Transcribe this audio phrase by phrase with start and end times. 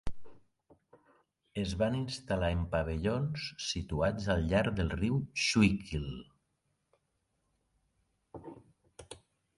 [1.63, 6.11] Es van instal·lar en pavellons situats al llarg del riu Schuylkill.